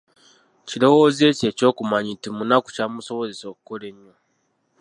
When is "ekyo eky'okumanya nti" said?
1.29-2.29